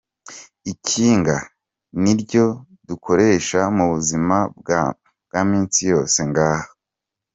"Ikinga 0.71 1.35
ni 2.01 2.13
ryo 2.21 2.45
dukoresha 2.87 3.59
mu 3.75 3.85
buzima 3.91 4.37
bwa 4.59 5.41
misi 5.49 5.83
yose 5.93 6.19
ngaha. 6.29 6.67